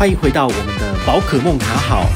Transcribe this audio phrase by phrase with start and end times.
[0.00, 2.06] 欢迎回到我们的宝可梦卡好。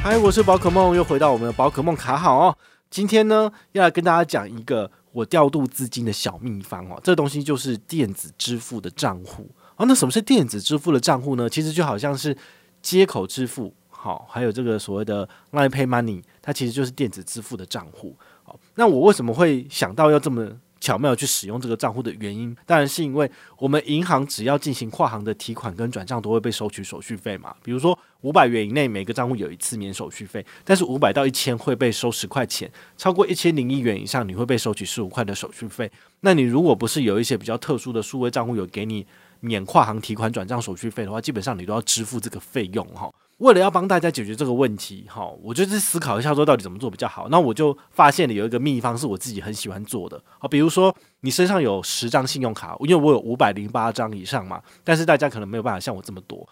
[0.00, 2.56] 嗨，我是宝可梦，又回到我们的宝可梦卡好哦。
[2.88, 7.00] 今天呢，要来跟大家讲一个我调度资金的小秘方哦。
[7.02, 9.84] 这东西就是电子支付的账户哦。
[9.88, 11.50] 那什么是电子支付的账户呢？
[11.50, 12.36] 其实就好像是
[12.80, 18.16] 接口支付，好，还有这个所谓的 Line Pay Money，它其实就是电子支付的账户。
[18.44, 20.48] 好，那我为什么会想到要这么
[20.86, 23.28] 巧妙去使用这个账户的原因，当然是因为
[23.58, 27.52] 我们银行只要进行跨行的提款跟转账，都会被收取手续费嘛。
[27.60, 35.90] 比如说五百元以内，每个账户有一次免手续费，但是五百到一千会被收十块钱，超过一千零一元以上，你会被收取十五块的手续费。
[36.20, 39.04] 那你如果不是有一些比较特殊的数位账户有给你
[39.40, 43.12] 免跨行提款转账手续费的话，基本上你都要支付这个费用哈。
[43.38, 47.28] 为了要帮大家解决这个问题，哈，我就是思考一下说到底怎么做比较好。
[47.28, 56.48] 那我就发现了有一个秘方是我自己很喜欢做的，好，比如说你身上有十张信用卡，因为我有五百零八张以上嘛，但是大家可能没有办法像我这么多。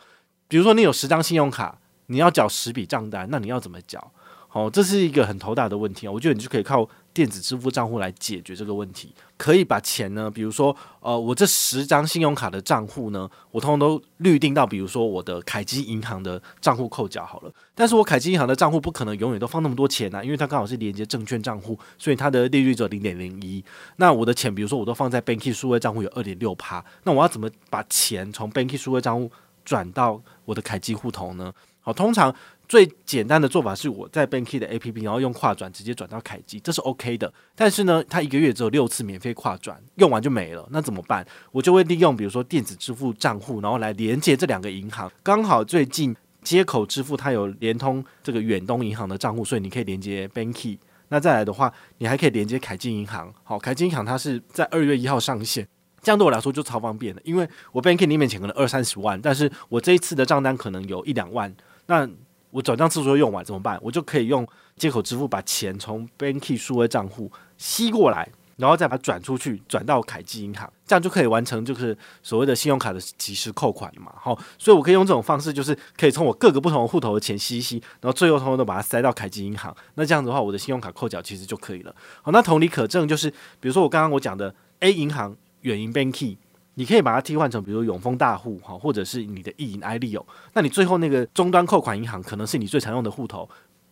[0.46, 4.12] 比如说你有十张信用卡，你要缴十笔账单，那你要怎么缴？
[4.48, 6.12] 好，这是一个很头大的问题啊。
[6.12, 6.88] 我觉得你就可以靠。
[7.14, 17.52] 电子支付账户来解决这个问题，可以把钱呢，比如说，呃，我这十张信用卡的账户呢，我通通都预定到，比如说我的凯基银行的账户扣缴好了。
[17.72, 23.64] 但是我凯基银行的账户不可能永远都放那么多钱、啊，因为它刚好是连接证券账户，所以它的利率只有零点零一。
[23.96, 29.30] 那我的钱，比如说我都放在 Banky 数位账户有二点六趴，那我要怎么把钱从 Banky 数位账户
[29.64, 31.52] 转到我的凯基户头呢？
[31.80, 32.34] 好，通常。
[32.66, 37.32] 最简单的做法是我在 Banky 的 APP，然后用跨转直接转到凯基，这是 OK 的。
[37.54, 41.26] 但是呢，它一个月只有六次免费跨转，用完就没了，那怎么办？
[41.52, 45.12] 我就会利用比如说电子支付账户，然后来连接这两个银行。
[45.22, 50.78] 刚好最近接口支付它有连通这个远东银行的账户，所以你可以连接 Banky。
[51.08, 53.32] 那再来的话，你还可以连接凯基银行。
[53.42, 55.68] 好，凯基银行它是在二月一号上线，
[56.02, 61.54] 这样对我来说就超方便的，因为我 Banky 里面钱可能二三十万，但是我这一次的账单可能有一两万，
[61.86, 62.08] 那。
[62.54, 63.76] 我转账次数用完怎么办？
[63.82, 64.46] 我就可以用
[64.76, 74.12] 接口支付把钱从 Banky 数位账户吸过来，然后再把它转出去，转到凯基银行，这样就可以完成就是所谓的信用卡的即时扣款嘛。
[74.14, 79.76] 好，所以我可以用这种方式，就是可以从我各个不同的户头的钱吸一吸，然后最后通通都把它塞到凯基银行。
[79.96, 81.92] 那这样子的话，我的信用卡扣缴其实就可以了。
[82.22, 86.36] 好，那同理可证，就是比如说我刚刚我讲的 A 银行远银 Banky。
[86.74, 90.24] 你可以把它替换成，比如永丰大户哈，或者是你的意银 iLeo。
[90.52, 93.48] 那你最后那个终端扣款银行可能是你最常用的户头，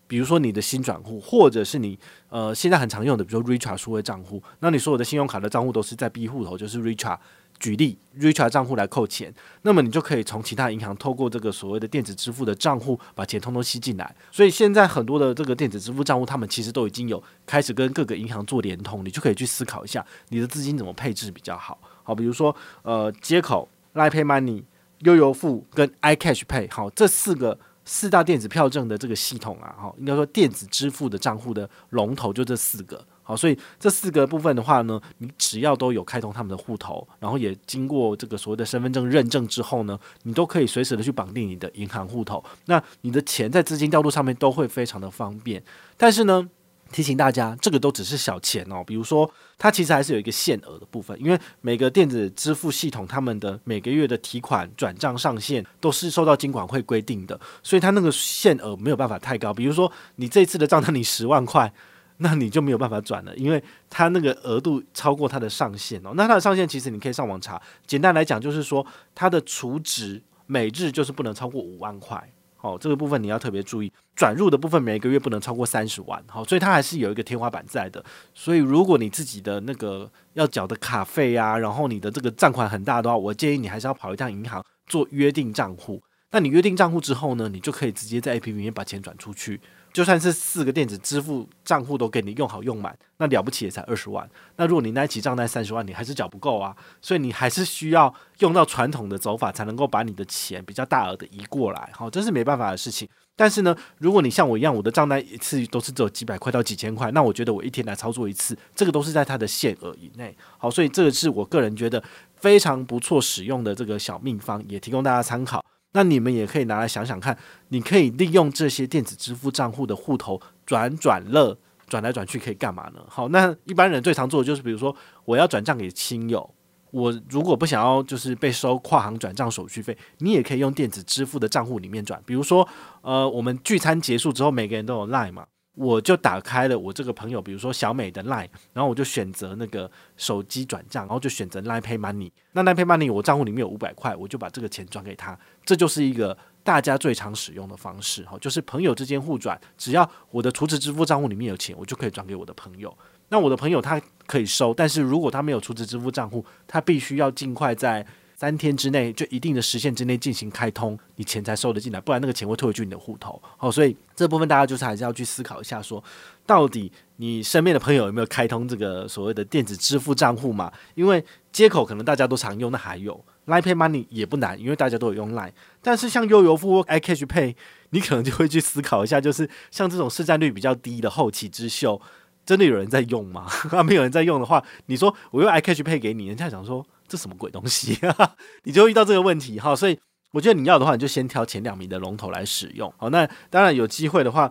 [0.06, 1.98] 比如说你的新转户，或者是你
[2.28, 4.43] 呃现在很常用的，比如说 richard 数位账户。
[4.60, 7.19] 那你所有的信用卡的账户都是在 B 户头，就是 richard。
[7.60, 14.12] 举例 richard 账户来扣钱，那么你就可以从其他银行透过这个所谓的电子支付的账户把钱通通吸进来。
[14.32, 21.78] 所以现在很多的这个电子支付账户，他们其实都已经有开始跟各个银行做联通，你就可以去思考一下你的资金怎么配置比较好。
[22.02, 24.64] 好，比如说呃，接口、Line Pay Money、
[25.00, 33.04] 悠游付跟 iCash Pay，好，这四个四大电子票证的这个系统啊，好，应该说电子支付的账户的龙头就这四个。
[33.24, 45.62] 好，所以这四个部分的话呢，你只要都有开通他们的户头，然后也经过这个所谓的身份证认证之后呢，你都可以随时的去绑定你的银行户头，那你的钱在资金调度上面都会非常的方便。
[45.96, 46.50] 但是呢，
[46.92, 48.84] 提醒大家，这个都只是小钱哦。
[48.86, 59.52] 比如说，它其实还是有一个限额的部分，因为每个电子支付系统他们的每个月的提款转账上限都是受到金管会规定的，所以它那个限额没有办法太高。
[59.52, 61.72] 比如说，你这次的账单你十万块。
[62.19, 63.60] 那你就没有办法转了，因为
[63.91, 66.12] 它那个额度超过它的上限哦。
[66.14, 72.32] 那它的上限其实你可以上网查，简单来讲就是说，它的储值每日就是不能超过五万块。
[72.62, 73.93] 哦，这个部分你要特别注意。
[74.15, 76.23] 转入的部分每个月不能超过三十万。
[76.28, 78.03] 好，所以它还是有一个天花板在的。
[78.33, 86.03] 所以如果你自己的那个要缴的卡费啊，然后你的这个账款很大的话，我建议你还是要跑一趟银行做约定账户。
[86.31, 89.61] 那你约定账户之后呢，你就可以直接在 APP 里面把钱转出去。
[89.92, 94.28] 就算是四个电子支付账户都给你用好用满，那了不起也才二十万。
[94.56, 96.75] 那如果你那一期账单三十万，你还是缴不够啊。
[97.00, 101.90] 所以你还是需要用到传统的走法，才能够把你的钱比较大额的移过来。
[101.93, 103.06] 好，这是没办法的事情。
[103.34, 110.37] 但是呢，如果你像我一样，我的账单一次都是只有几百块到几千块，那我觉得我一天来操作一次，这个都是在它的限额以内。
[110.58, 112.02] 好，所以这个是我个人觉得
[112.37, 115.64] 非常不错使用的这个小秘方，也提供大家参考。
[115.93, 117.37] 那你们也可以拿来想想看，
[117.69, 121.56] 你可以利用这些电子支付账户的户头转转乐，
[121.87, 123.05] 转来转去可以干嘛呢？
[123.09, 124.94] 好，那一般人最常做的就是，比如说
[125.25, 126.49] 我要转账给亲友，
[126.91, 132.23] 我如果不想要就是被收跨行转账手续费，你也可以用电子支付的账户里面转。
[132.25, 132.67] 比如说，
[133.03, 142.30] 呃，我们聚餐结束之后，每个人都有 Line 嘛，我就打开了我这个朋友，比如说小美的 Line，然后我就选择那个手机转账，然后就选择 Line Pay Money。
[142.52, 145.38] 那 Line Pay Money 我账户里面有五百块，我就把这个钱转给他。
[145.64, 152.94] 这就是一个大家最常使用的方式，哈，就是朋友之间互转，只要我的储值支付账户里面有钱，我就可以转给我的朋友。
[153.30, 158.06] 那我的朋友他可以收，但是如果他没有储值支付账户，他必须要尽快在。
[158.43, 163.41] 三天之内就一定的时限之内进行开通，你钱才收得进来，不然那个钱会退回去你的户头。
[163.56, 166.03] 好，所以这部分大家就是还是要去思考一下说，
[166.44, 170.73] 到底你身边的朋友有没有开通这个所谓的电子支付账户嘛？
[170.97, 175.53] 因为接口可能大家都常用，那还有 Line Pay Money 也不难，因为大家都有用 Line。
[175.81, 177.55] 但是像悠游付或 iCash Pay，
[177.91, 182.03] 你可能就会去思考一下，就是像这种市占率比较低的后起之秀，
[182.44, 183.47] 真的有人在用吗？
[183.71, 186.85] 那 没有人在用的话，你说我用 iCash Pay 给你，人家想说。
[187.12, 187.99] 这什么鬼东西？
[188.64, 189.99] 你就遇到这个问题哈，所以
[190.31, 192.91] 我觉得你要的话，你就先挑前两名的龙头来使用。
[192.97, 194.50] 好，那当然有机会的话，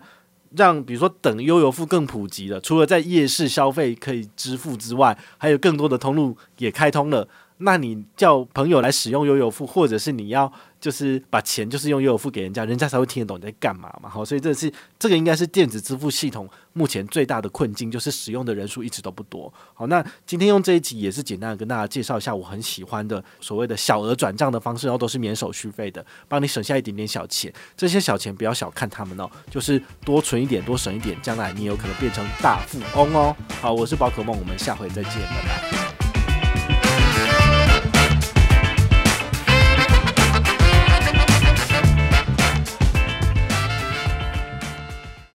[0.56, 7.28] 让比如说等悠游付更普及了，除了在夜市消费可以支付之外，还有更多的通路也开通了。
[7.62, 14.10] 那你叫朋友来使用悠游付，或者是你要就是把钱就是用悠游付给人家，人家才会听得懂你在干嘛嘛。
[14.10, 19.52] 好，所以这是这个应该是电子支付系统目前最大的困境，就是使用的人数一直都不多。
[19.74, 27.54] 好，那今天用这一集也是简单的跟大家介绍一下我很喜欢的所谓的小额转账的方式，然后都是免手续费的，帮你省下一点点小钱。
[27.78, 33.36] 这些小钱不要小看他们哦，就是多存一点，多省一点，将来你有可能变成大富翁哦。
[33.62, 36.01] 好，我是宝可梦，我们下回再见，拜拜。